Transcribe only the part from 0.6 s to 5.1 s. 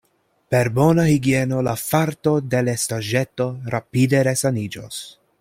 bona higieno la farto de l' estaĵeto rapide resaniĝos.